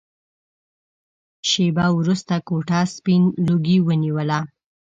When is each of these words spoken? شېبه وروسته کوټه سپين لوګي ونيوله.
شېبه 1.49 1.85
وروسته 1.99 2.33
کوټه 2.47 2.79
سپين 2.95 3.23
لوګي 3.47 3.77
ونيوله. 3.81 4.39